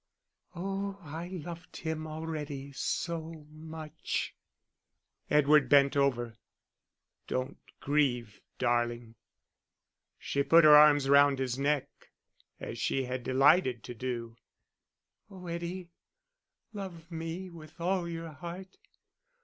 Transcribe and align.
"Oh, 0.55 0.97
I 1.03 1.27
loved 1.27 1.77
him 1.77 2.07
already 2.07 2.71
so 2.71 3.45
much." 3.51 4.33
Edward 5.29 5.69
bent 5.69 5.95
over. 5.95 6.37
"Don't 7.27 7.59
grieve, 7.81 8.41
darling." 8.57 9.13
She 10.17 10.41
put 10.41 10.63
her 10.63 10.75
arms 10.75 11.07
round 11.07 11.37
his 11.37 11.59
neck 11.59 11.87
as 12.59 12.79
she 12.79 13.03
had 13.03 13.21
delighted 13.23 13.83
to 13.83 13.93
do. 13.93 14.37
"Oh, 15.29 15.45
Eddie, 15.45 15.91
love 16.73 17.11
me 17.11 17.51
with 17.51 17.79
all 17.79 18.09
your 18.09 18.31
heart. 18.31 18.77